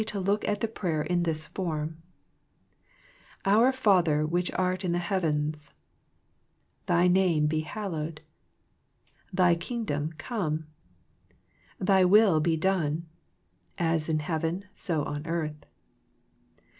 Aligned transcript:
to 0.03 0.19
look 0.19 0.43
at 0.47 0.61
the 0.61 0.67
prayer 0.67 1.03
in 1.03 1.21
this 1.21 1.45
form— 1.45 2.01
Our 3.55 3.71
Father 3.71 4.25
which 4.25 4.51
art 4.53 4.83
in 4.83 4.93
the 4.93 4.97
heavens, 4.97 5.75
Thy 6.87 7.07
name 7.07 7.45
be 7.45 7.59
hallowed, 7.59 8.21
Thy 9.31 9.53
Kingdom 9.53 10.13
come, 10.17 10.65
Thy 11.77 12.03
will 12.03 12.39
be 12.39 12.57
done 12.57 13.05
as 13.77 14.09
in 14.09 14.21
heaven 14.21 14.65
so 14.73 15.03
on 15.03 15.27
earth. 15.27 15.67